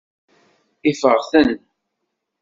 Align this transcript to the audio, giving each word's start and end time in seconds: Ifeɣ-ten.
Ifeɣ-ten. 0.89 1.49